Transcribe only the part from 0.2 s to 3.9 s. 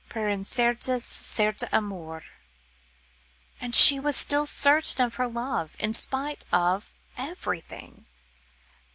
incertas, certa amor." And